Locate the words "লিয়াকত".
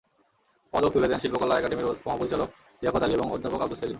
2.81-3.03